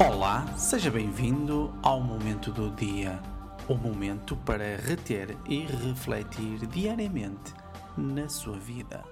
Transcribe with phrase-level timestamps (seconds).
[0.00, 3.20] Olá, seja bem-vindo ao Momento do Dia,
[3.68, 7.54] o momento para reter e refletir diariamente
[7.96, 9.04] na sua vida.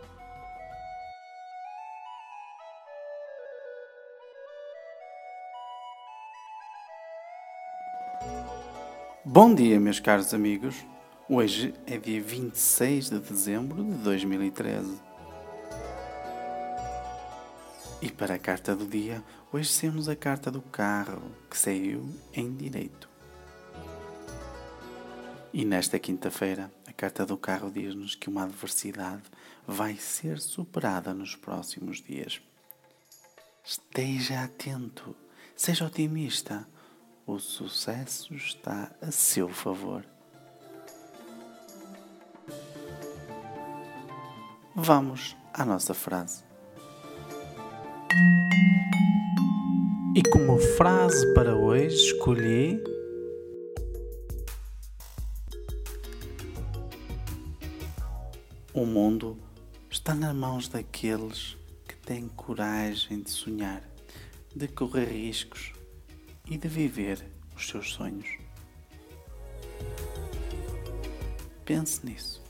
[9.25, 10.85] Bom dia, meus caros amigos.
[11.29, 15.12] Hoje é dia 26 de dezembro de 2013.
[18.03, 19.23] E para a carta do dia,
[19.53, 23.09] hoje temos a carta do carro, que saiu em direito.
[25.53, 29.23] E nesta quinta-feira, a carta do carro diz-nos que uma adversidade
[29.65, 32.43] vai ser superada nos próximos dias.
[33.65, 35.15] Esteja atento,
[35.55, 36.67] seja otimista,
[37.25, 40.05] o sucesso está a seu favor.
[44.75, 46.52] Vamos à nossa frase.
[50.15, 52.83] E como frase para hoje escolhi
[58.75, 59.39] O mundo
[59.91, 63.83] está nas mãos daqueles que têm coragem de sonhar,
[64.57, 65.75] de correr riscos
[66.51, 67.23] e de viver
[67.55, 68.27] os seus sonhos.
[71.67, 72.43] Pense nisso.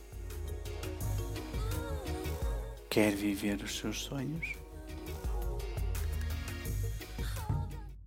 [2.88, 4.61] Quer viver os seus sonhos?